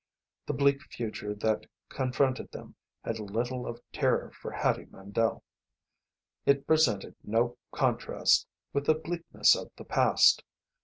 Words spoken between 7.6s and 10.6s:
contrast with the bleakness of the past.